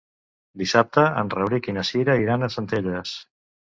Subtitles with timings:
[0.61, 3.19] Dissabte en Rauric i na Cira iran a Centelles.